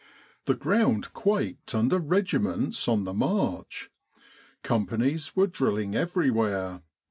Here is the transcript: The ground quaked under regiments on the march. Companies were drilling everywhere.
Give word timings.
The 0.45 0.55
ground 0.55 1.13
quaked 1.13 1.75
under 1.75 1.99
regiments 1.99 2.87
on 2.87 3.03
the 3.03 3.13
march. 3.13 3.91
Companies 4.63 5.35
were 5.35 5.45
drilling 5.45 5.95
everywhere. 5.95 6.81